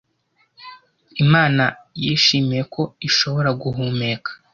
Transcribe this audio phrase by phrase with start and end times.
[1.23, 1.63] Imana
[2.03, 4.31] yishimiye ko ishobora guhumeka,